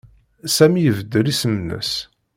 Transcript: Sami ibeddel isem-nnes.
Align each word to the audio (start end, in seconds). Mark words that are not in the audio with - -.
Sami 0.55 0.81
ibeddel 0.85 1.25
isem-nnes. 1.33 1.91